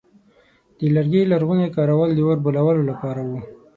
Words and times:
د 0.77 0.81
لرګي 0.95 1.21
لرغونی 1.31 1.67
کارول 1.75 2.09
د 2.13 2.19
اور 2.27 2.37
بلولو 2.45 2.83
لپاره 2.91 3.21
و. 3.29 3.31